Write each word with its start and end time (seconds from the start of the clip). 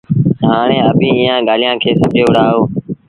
هآڻي 0.47 0.77
اڀيٚنٚ 0.89 1.17
ايٚئآنٚ 1.19 1.45
ڳآليٚنٚ 1.47 1.81
کي 1.81 1.89
سمجھي 2.01 2.21
وهُڙآ 2.23 2.43
اهو 2.49 2.61